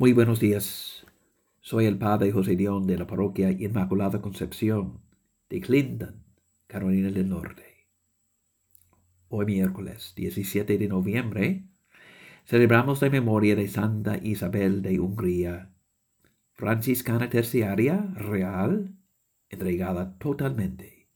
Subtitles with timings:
[0.00, 1.04] Muy buenos días.
[1.60, 5.02] Soy el padre José León de la parroquia Inmaculada Concepción
[5.50, 6.24] de Clinton,
[6.66, 7.86] Carolina del Norte.
[9.28, 11.66] Hoy miércoles 17 de noviembre
[12.46, 15.70] celebramos la memoria de Santa Isabel de Hungría,
[16.54, 18.96] franciscana terciaria real,
[19.50, 21.10] entregada totalmente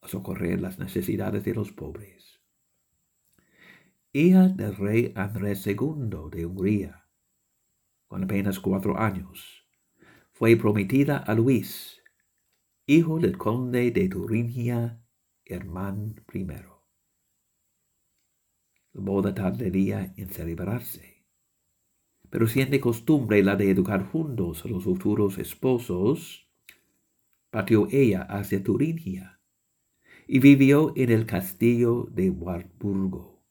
[0.00, 2.40] a socorrer las necesidades de los pobres.
[4.14, 7.01] Hija del rey Andrés II de Hungría,
[8.12, 9.66] con apenas cuatro años.
[10.32, 12.02] Fue prometida a Luis,
[12.84, 15.02] hijo del conde de Turingia,
[15.46, 16.44] Hermán I.
[16.44, 16.70] La
[18.92, 21.24] boda tardaría en celebrarse,
[22.28, 26.50] pero siendo costumbre la de educar juntos a los futuros esposos,
[27.48, 29.40] partió ella hacia Turingia
[30.26, 33.42] y vivió en el castillo de Wartburgo,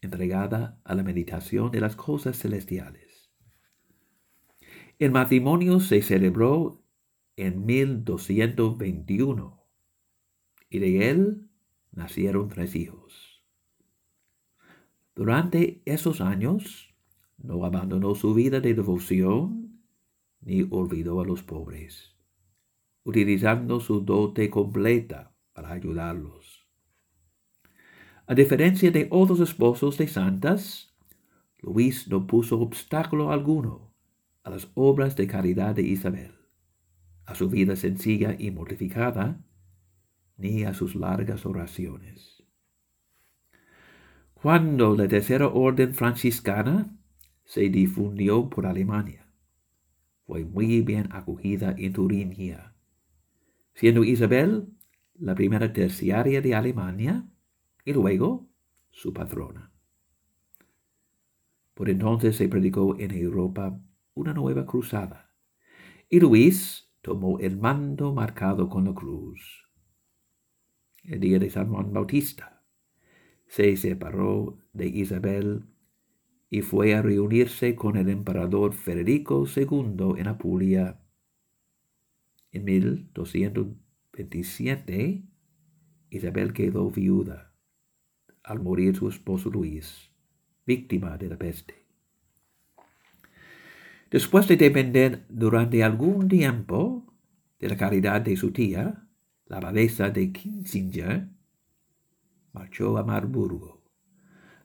[0.00, 3.09] entregada a la meditación de las cosas celestiales.
[5.00, 6.84] El matrimonio se celebró
[7.34, 9.66] en 1221
[10.68, 11.48] y de él
[11.90, 13.42] nacieron tres hijos.
[15.14, 16.94] Durante esos años
[17.38, 19.80] no abandonó su vida de devoción
[20.42, 22.14] ni olvidó a los pobres,
[23.02, 26.68] utilizando su dote completa para ayudarlos.
[28.26, 30.94] A diferencia de otros esposos de santas,
[31.60, 33.89] Luis no puso obstáculo alguno
[34.42, 36.32] a las obras de caridad de Isabel,
[37.26, 39.44] a su vida sencilla y mortificada,
[40.36, 42.42] ni a sus largas oraciones.
[44.34, 46.96] Cuando la tercera orden franciscana
[47.44, 49.26] se difundió por Alemania,
[50.26, 52.74] fue muy bien acogida en Turingia,
[53.74, 54.68] siendo Isabel
[55.18, 57.28] la primera terciaria de Alemania
[57.84, 58.48] y luego
[58.90, 59.70] su patrona.
[61.74, 63.78] Por entonces se predicó en Europa
[64.14, 65.32] una nueva cruzada,
[66.08, 69.68] y Luis tomó el mando marcado con la cruz.
[71.02, 72.64] El día de San Juan Bautista
[73.46, 75.64] se separó de Isabel
[76.50, 81.00] y fue a reunirse con el emperador Federico II en Apulia.
[82.50, 85.24] En 1227,
[86.10, 87.54] Isabel quedó viuda
[88.42, 90.10] al morir su esposo Luis,
[90.66, 91.79] víctima de la peste.
[94.10, 97.14] Después de depender durante algún tiempo
[97.60, 99.06] de la caridad de su tía,
[99.46, 101.28] la abadesa de Kinsinger,
[102.52, 103.84] marchó a Marburgo,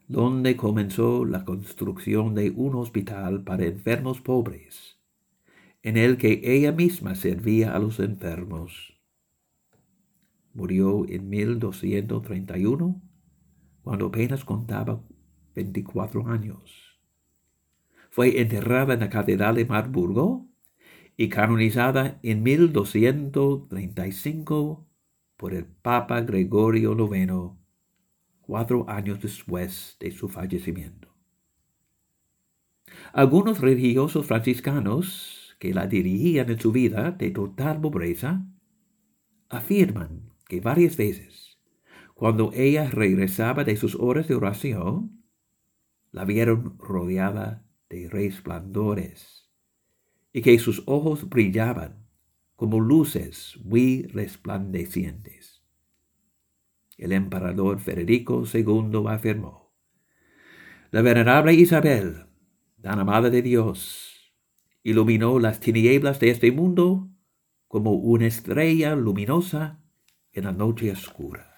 [0.07, 4.97] donde comenzó la construcción de un hospital para enfermos pobres,
[5.83, 8.99] en el que ella misma servía a los enfermos.
[10.55, 12.99] Murió en 1231,
[13.83, 15.03] cuando apenas contaba
[15.53, 16.94] 24 años.
[18.15, 20.47] Fue enterrada en la Catedral de Marburgo
[21.17, 24.87] y canonizada en 1235
[25.35, 27.57] por el Papa Gregorio IX,
[28.39, 31.13] cuatro años después de su fallecimiento.
[33.11, 38.45] Algunos religiosos franciscanos que la dirigían en su vida de total pobreza
[39.49, 41.59] afirman que varias veces,
[42.13, 45.21] cuando ella regresaba de sus horas de oración,
[46.13, 47.65] la vieron rodeada
[48.09, 49.49] resplandores,
[50.33, 52.07] y que sus ojos brillaban
[52.55, 55.63] como luces muy resplandecientes.
[56.97, 59.73] El emperador Federico II afirmó,
[60.91, 62.27] la venerable Isabel,
[62.81, 64.33] tan amada de Dios,
[64.83, 67.09] iluminó las tinieblas de este mundo
[67.67, 69.83] como una estrella luminosa
[70.31, 71.54] en la noche oscura.